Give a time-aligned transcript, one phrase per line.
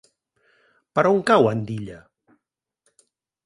[0.99, 2.01] Per on cau Andilla?